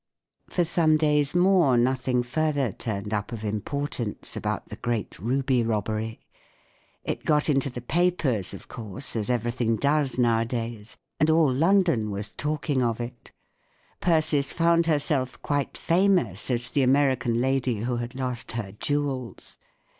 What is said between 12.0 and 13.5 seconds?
was talking of it.